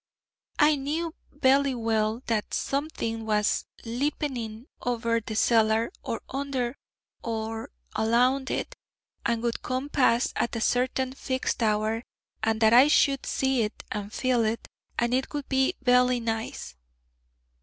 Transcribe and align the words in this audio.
'I 0.57 0.77
knew 0.77 1.15
vely 1.31 1.75
well 1.75 2.23
that 2.25 2.55
something 2.55 3.23
was 3.23 3.65
lipening 3.85 4.65
over 4.81 5.19
the 5.19 5.35
cellar, 5.35 5.91
or 6.01 6.23
under, 6.27 6.75
or 7.23 7.69
alound 7.95 8.49
it, 8.49 8.75
and 9.27 9.43
would 9.43 9.61
come 9.61 9.89
to 9.89 9.91
pass 9.91 10.33
at 10.35 10.55
a 10.55 10.59
certain 10.59 11.13
fixed 11.13 11.61
hour, 11.61 12.01
and 12.41 12.61
that 12.61 12.73
I 12.73 12.87
should 12.87 13.27
see 13.27 13.61
it, 13.61 13.83
and 13.91 14.11
feel 14.11 14.43
it, 14.43 14.67
and 14.97 15.13
it 15.13 15.31
would 15.35 15.47
be 15.47 15.75
vely 15.85 16.17
nice.' 16.19 16.75